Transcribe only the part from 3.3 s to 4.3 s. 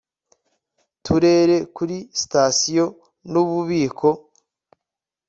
n ububiko